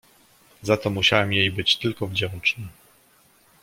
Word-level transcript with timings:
"Za 0.61 0.77
to 0.77 0.89
musiałem 0.89 1.33
jej 1.33 1.51
być 1.51 1.77
tylko 1.77 2.07
wdzięczny." 2.07 2.67